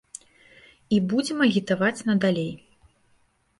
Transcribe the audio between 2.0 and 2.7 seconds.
надалей.